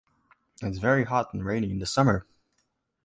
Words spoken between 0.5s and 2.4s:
It's very hot and rainy in the Summer.